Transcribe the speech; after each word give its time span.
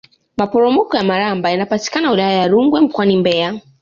maporomoko 0.37 0.97
ya 0.97 1.03
malamba 1.03 1.51
yanapatikana 1.51 2.11
wilaya 2.11 2.33
ya 2.37 2.47
rungwe 2.47 2.81
mkoani 2.81 3.17
mbeya 3.17 3.59